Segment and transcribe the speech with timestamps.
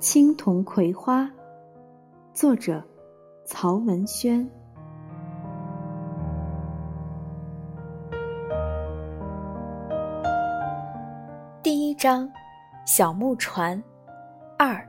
[0.00, 1.30] 青铜葵花，
[2.32, 2.82] 作者
[3.44, 4.48] 曹文轩。
[11.62, 12.26] 第一章：
[12.86, 13.80] 小木船
[14.56, 14.82] 二。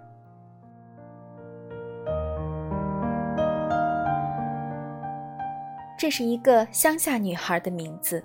[5.99, 8.23] 这是一个乡下女孩的名字，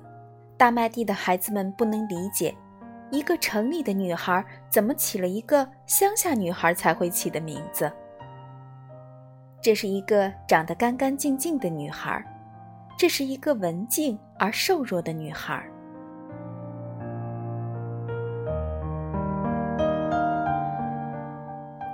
[0.56, 2.54] 大麦地的孩子们不能理解。
[3.10, 7.90] 一个城里的女孩怎么起了一个乡下女孩才会起的名字？
[9.60, 12.24] 这是一个长得干干净净的女孩，
[12.98, 15.64] 这是一个文静而瘦弱的女孩。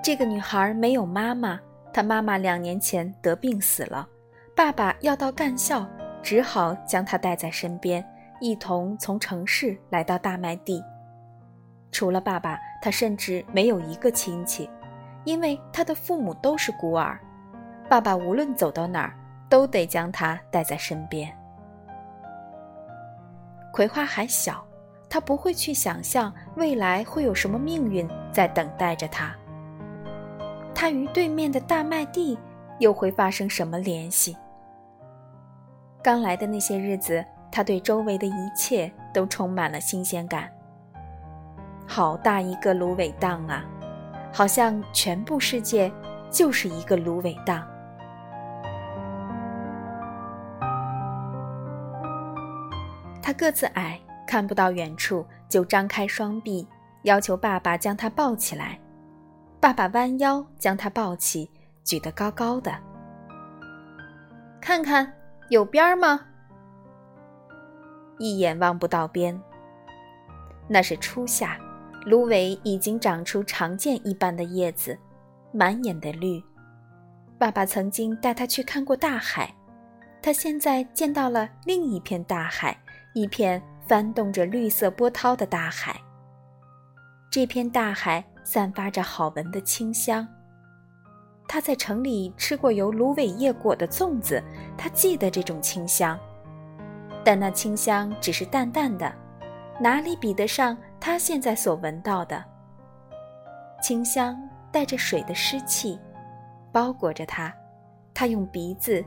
[0.02, 1.60] 这个女孩没有妈妈，
[1.92, 4.08] 她妈妈两年前得病死了，
[4.56, 5.86] 爸爸要到干校，
[6.22, 8.04] 只好将她带在身边，
[8.40, 10.82] 一同从城市来到大麦地。
[12.02, 14.68] 除了爸爸，他甚至没有一个亲戚，
[15.22, 17.16] 因为他的父母都是孤儿。
[17.88, 19.14] 爸爸无论走到哪儿，
[19.48, 21.32] 都得将他带在身边。
[23.72, 24.66] 葵花还小，
[25.08, 29.32] 他不会去想象未来会有什么命运在等待着他。
[30.74, 32.36] 他与对面的大麦地
[32.80, 34.36] 又会发生什么联系？
[36.02, 40.50] 刚来的那些日子，他对周围的一切都充满了新鲜感。
[41.86, 43.64] 好大一个芦苇荡啊，
[44.32, 45.92] 好像全部世界
[46.30, 47.66] 就是一个芦苇荡。
[53.22, 56.66] 他个子矮，看不到远处，就张开双臂，
[57.02, 58.78] 要求爸爸将他抱起来。
[59.60, 61.48] 爸爸弯腰将他抱起，
[61.84, 62.72] 举得高高的。
[64.60, 65.12] 看看
[65.50, 66.20] 有边儿吗？
[68.18, 69.40] 一眼望不到边。
[70.68, 71.56] 那是初夏。
[72.04, 74.98] 芦苇已经长出长剑一般的叶子，
[75.52, 76.42] 满眼的绿。
[77.38, 79.54] 爸爸曾经带他去看过大海，
[80.20, 82.76] 他现在见到了另一片大海，
[83.14, 86.00] 一片翻动着绿色波涛的大海。
[87.30, 90.26] 这片大海散发着好闻的清香。
[91.48, 94.42] 他在城里吃过由芦苇叶裹的粽子，
[94.76, 96.18] 他记得这种清香，
[97.24, 99.12] 但那清香只是淡淡的，
[99.80, 100.76] 哪里比得上？
[101.04, 102.44] 他现在所闻到的
[103.82, 104.40] 清香，
[104.70, 105.98] 带着水的湿气，
[106.70, 107.52] 包裹着他。
[108.14, 109.04] 他用鼻子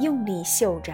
[0.00, 0.92] 用力嗅着，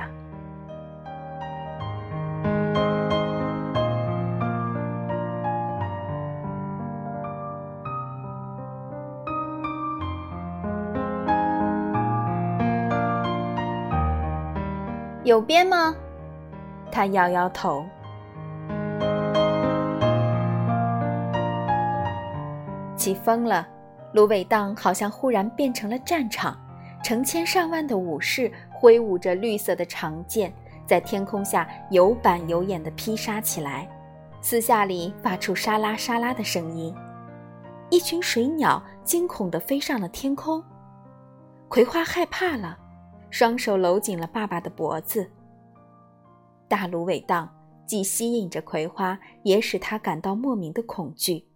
[15.25, 15.93] 有边吗？
[16.93, 17.85] 他摇摇头。
[23.07, 23.65] 起风了，
[24.15, 26.59] 芦苇荡好像忽然变成了战场，
[27.05, 30.53] 成千上万的武士挥舞着绿色的长剑，
[30.89, 33.89] 在天空下有板有眼地劈杀起来，
[34.41, 36.93] 四下里发出沙拉沙拉的声音。
[37.91, 40.61] 一群水鸟惊恐地飞上了天空，
[41.69, 42.77] 葵花害怕了，
[43.31, 45.31] 双手搂紧了爸爸的脖子。
[46.67, 47.49] 大芦苇荡
[47.87, 51.47] 既吸引着葵花，也使他感到莫名的恐惧。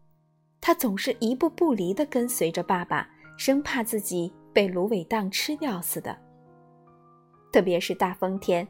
[0.61, 6.17] 他总是一步不离地跟随着爸爸，生怕自己被芦苇荡吃掉似的。
[7.53, 8.67] 特别是大风天，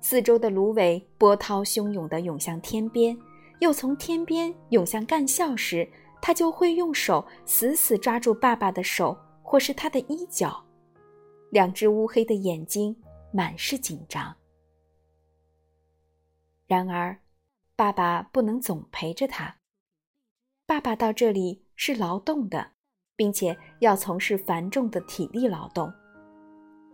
[0.00, 3.16] 四周的芦苇波涛汹涌地涌向天边，
[3.60, 5.88] 又从天边涌向干校时，
[6.20, 10.62] 他就会用手死死抓住爸爸的手，或是他的衣角，
[11.50, 12.94] 两只乌黑的眼睛
[13.32, 14.36] 满是紧张。
[16.66, 17.18] 然而，
[17.74, 19.56] 爸爸不能总陪着他。
[20.72, 22.68] 爸爸到这里是劳动的，
[23.14, 25.92] 并且要从事繁重的体力劳动。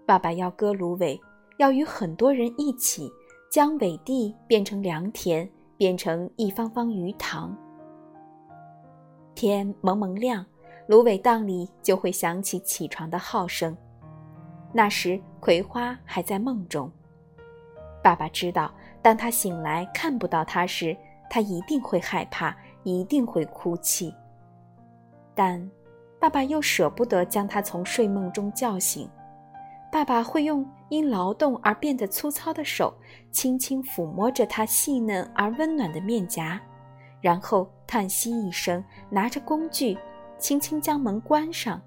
[0.05, 1.17] 爸爸要割芦苇，
[1.58, 3.08] 要与很多人一起
[3.49, 7.56] 将苇地变成良田，变成一方方鱼塘。
[9.37, 10.44] 天蒙蒙亮，
[10.88, 13.76] 芦苇荡里就会响起起床的号声。
[14.73, 16.91] 那时葵花还在梦中。
[18.03, 20.97] 爸爸知道，当他醒来看不到他时，
[21.31, 22.56] 他一定会害怕。
[22.88, 24.14] 一定会哭泣，
[25.35, 25.70] 但
[26.19, 29.08] 爸爸又舍不得将他从睡梦中叫醒。
[29.90, 32.93] 爸爸会用因劳动而变得粗糙的手，
[33.31, 36.61] 轻轻抚摸着他细嫩而温暖的面颊，
[37.20, 39.96] 然后叹息一声，拿着工具，
[40.38, 41.81] 轻轻将门关上，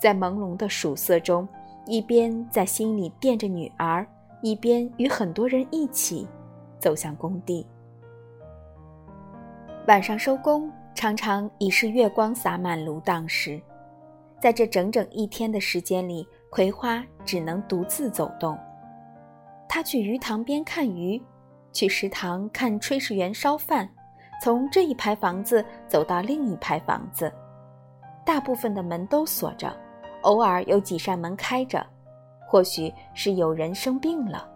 [0.00, 1.48] 在朦胧的曙色中，
[1.86, 4.06] 一边在心里惦着女儿，
[4.40, 6.26] 一边与很多人一起
[6.78, 7.66] 走向工地。
[9.88, 13.60] 晚上收工，常常已是月光洒满芦荡时，
[14.40, 18.56] 在这整整一天的时间里，葵花只能独自走动。
[19.68, 21.20] 他去鱼塘边看鱼，
[21.72, 23.88] 去食堂看炊事员烧饭，
[24.40, 27.32] 从这一排房子走到另一排房子，
[28.24, 29.76] 大部分的门都锁着，
[30.20, 31.84] 偶尔有几扇门开着，
[32.46, 34.48] 或许是有人生病了，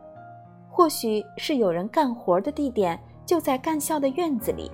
[0.70, 4.70] 或许是有人干活的地点就在干校的院子里。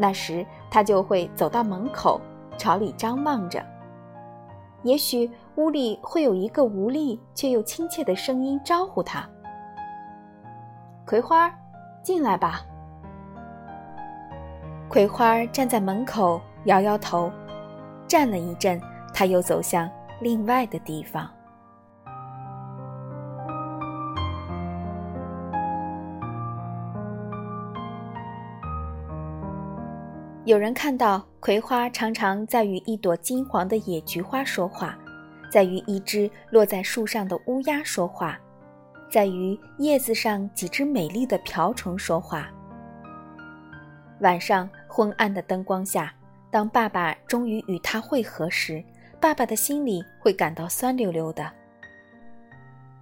[0.00, 2.18] 那时他就会走到门口，
[2.56, 3.62] 朝里张望着。
[4.82, 9.28] 也许屋里会有一个无力却又亲切的声音招呼他
[11.04, 11.52] ：“葵花，
[12.02, 12.62] 进来吧。”
[14.88, 17.30] 葵花站在门口摇摇头，
[18.08, 18.80] 站了一阵，
[19.12, 19.86] 他又走向
[20.20, 21.28] 另外的地方。
[30.50, 34.98] 有人看到葵花常常在与一朵金黄的野菊花说话，
[35.48, 38.36] 在与一只落在树上的乌鸦说话，
[39.08, 42.50] 在与叶子上几只美丽的瓢虫说话。
[44.22, 46.12] 晚上昏暗的灯光下，
[46.50, 48.82] 当爸爸终于与他会合时，
[49.20, 51.48] 爸爸的心里会感到酸溜溜的。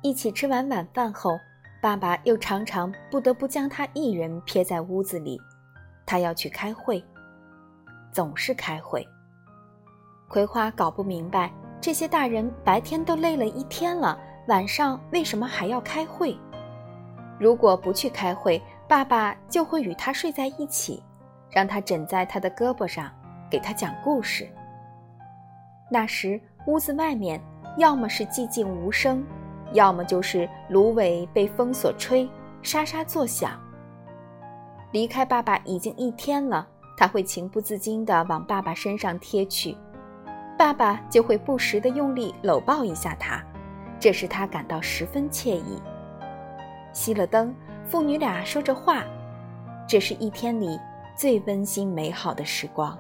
[0.03, 1.41] 一起吃完晚饭后，
[1.81, 5.41] 爸爸又常常不得不将他一人撇在屋子里，
[6.05, 7.03] 他要去开会。
[8.13, 9.07] 总是开会。
[10.29, 11.51] 葵花搞不明白，
[11.81, 14.19] 这些大人白天都累了一天了，
[14.49, 16.37] 晚上为什么还要开会？
[17.39, 21.03] 如果不去开会，爸爸就会与他睡在一起，
[21.51, 23.11] 让他枕在他的胳膊上，
[23.51, 24.49] 给他讲故事。
[25.91, 27.41] 那时屋子外面
[27.79, 29.25] 要么是寂静无声，
[29.73, 32.29] 要么就是芦苇被风所吹，
[32.63, 33.59] 沙沙作响。
[34.91, 36.69] 离开爸爸已经一天了。
[36.99, 39.77] 他会情不自禁地往爸爸身上贴去，
[40.59, 43.41] 爸爸就会不时地用力搂抱一下他，
[44.01, 45.81] 这使他感到十分惬意。
[46.93, 47.55] 熄了灯，
[47.85, 49.05] 父女俩说着话，
[49.87, 50.77] 这是一天里
[51.17, 52.99] 最温馨美好的时光。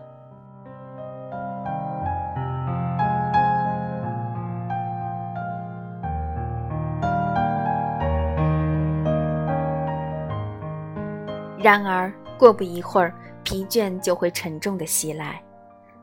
[11.59, 13.13] 然而，过不一会儿。
[13.49, 15.43] 疲倦就会沉重的袭来，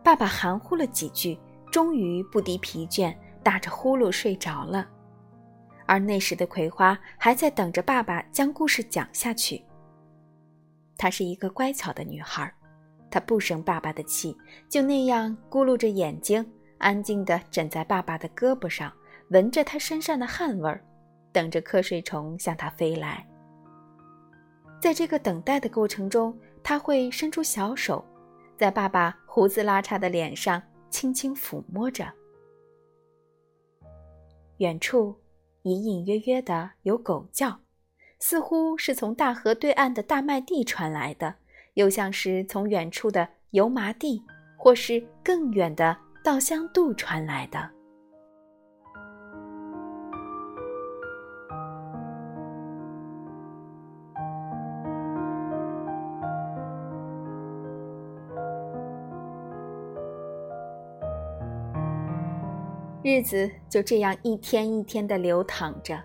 [0.04, 1.40] 爸爸含糊了几句，
[1.72, 4.90] 终于不敌疲倦，打着呼噜睡着了。
[5.86, 9.64] 而那时的葵花还在等着爸爸将故事讲下去。
[10.98, 12.52] 她是一个乖巧的女孩，
[13.12, 14.36] 她不生爸爸的气，
[14.68, 16.44] 就那样咕噜着眼睛，
[16.80, 18.92] 安静地枕在爸爸的胳膊上，
[19.30, 20.84] 闻着他身上的汗味儿，
[21.32, 23.24] 等着瞌睡虫向他飞来。
[24.82, 26.36] 在这个等待的过程中，
[26.68, 28.04] 他会伸出小手，
[28.58, 30.60] 在爸爸胡子拉碴的脸上
[30.90, 32.12] 轻轻抚摸着。
[34.58, 35.16] 远处
[35.62, 37.60] 隐隐约约的有狗叫，
[38.18, 41.36] 似乎是从大河对岸的大麦地传来的，
[41.76, 44.20] 又像是从远处的油麻地，
[44.58, 47.75] 或是更远的稻香渡传来的。
[63.06, 66.02] 日子就这样一天一天的流淌着。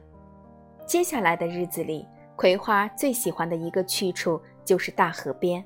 [0.84, 5.64] 接下来的日子里，葵花最喜欢的一个去处就是大河边。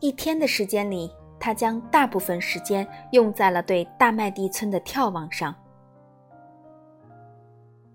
[0.00, 5.54] 一天的时间里，他将大部分时间用在了对大麦地村的眺望上。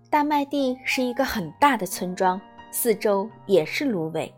[0.09, 4.33] 大麦地是一个很大的村庄，四周也是芦苇。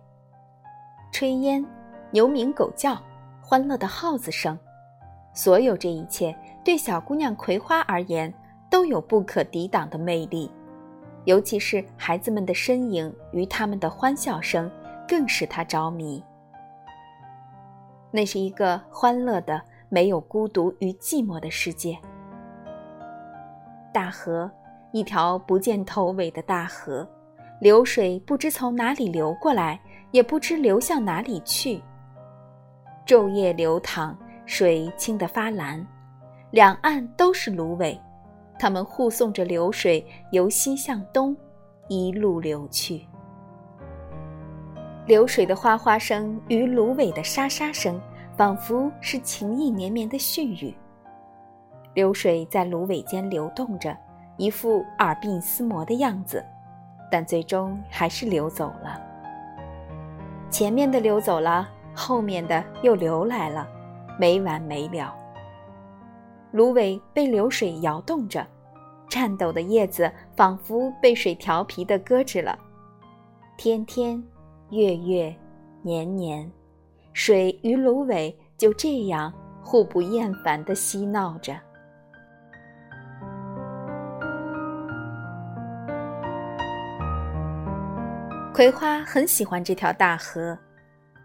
[1.13, 1.65] 炊烟、
[2.11, 3.01] 牛鸣狗叫、
[3.41, 4.59] 欢乐的耗子声，
[5.33, 6.35] 所有这一切。
[6.63, 8.33] 对小姑娘葵花而言，
[8.69, 10.49] 都有不可抵挡的魅力，
[11.25, 14.69] 尤其是孩子们的身影与他们的欢笑声，
[15.07, 16.23] 更使她着迷。
[18.11, 21.97] 那是一个欢乐的、没有孤独与寂寞的世界。
[23.91, 24.49] 大河，
[24.91, 27.07] 一条不见头尾的大河，
[27.59, 29.79] 流水不知从哪里流过来，
[30.11, 31.81] 也不知流向哪里去。
[33.05, 34.15] 昼夜流淌，
[34.45, 35.85] 水清得发蓝。
[36.51, 37.97] 两岸都是芦苇，
[38.59, 41.35] 它们护送着流水由西向东，
[41.87, 43.07] 一路流去。
[45.05, 47.99] 流水的哗哗声与芦苇的沙沙声，
[48.35, 50.75] 仿佛是情意绵绵的絮语。
[51.93, 53.97] 流水在芦苇间流动着，
[54.35, 56.43] 一副耳鬓厮磨的样子，
[57.09, 59.01] 但最终还是流走了。
[60.49, 63.65] 前面的流走了，后面的又流来了，
[64.19, 65.15] 没完没了。
[66.51, 68.45] 芦苇被流水摇动着，
[69.09, 72.57] 颤抖的叶子仿佛被水调皮地搁置了。
[73.57, 74.21] 天天，
[74.69, 75.35] 月月，
[75.81, 76.51] 年年，
[77.13, 79.31] 水与芦苇就这样
[79.63, 81.57] 互不厌烦地嬉闹着。
[88.53, 90.57] 葵花很喜欢这条大河，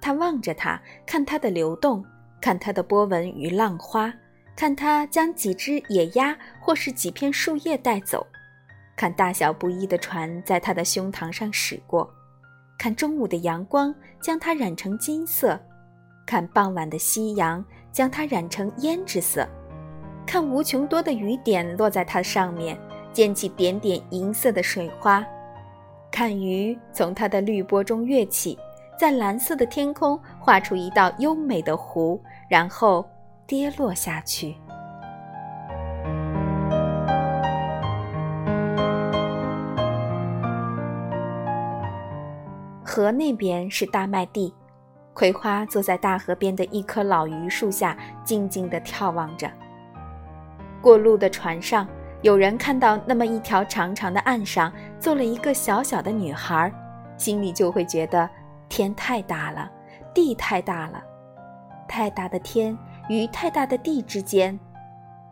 [0.00, 2.04] 它望着它，看它的流动，
[2.40, 4.12] 看它的波纹与浪花，
[4.56, 8.26] 看他将几只野鸭或是几片树叶带走，
[8.96, 12.10] 看大小不一的船在他的胸膛上驶过，
[12.78, 15.60] 看中午的阳光将它染成金色，
[16.24, 19.46] 看傍晚的夕阳将它染成胭脂色，
[20.26, 22.78] 看无穷多的雨点落在它上面，
[23.12, 25.24] 溅起点点银色的水花。
[26.10, 28.58] 看鱼从它的绿波中跃起，
[28.98, 33.06] 在蓝色的天空画出一道优美的弧，然后
[33.46, 34.56] 跌落下去。
[42.84, 44.54] 河那边是大麦地，
[45.12, 49.50] 葵花坐在大河边的一棵老榆树下，静静地眺望着。
[50.80, 51.86] 过路的船上。
[52.22, 56.72] 有人看到那么一条长长的岸上坐了一个小小的女孩，
[57.16, 58.28] 心里就会觉得
[58.68, 59.70] 天太大了，
[60.14, 61.04] 地太大了，
[61.86, 62.76] 太大的天
[63.08, 64.58] 与太大的地之间，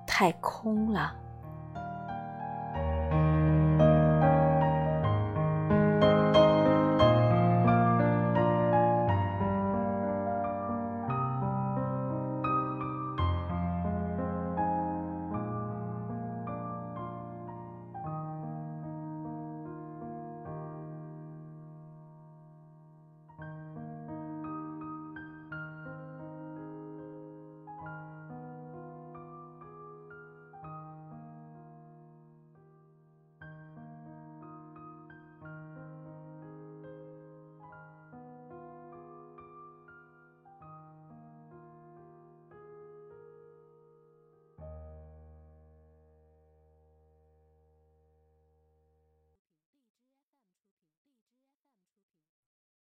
[0.07, 1.14] 太空了。